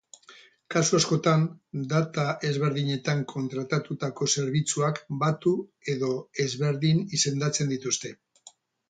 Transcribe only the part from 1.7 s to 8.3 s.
data ezberdinetan kontratatutako zerbitzuak batu edo ezberdin izendatzen dituzte.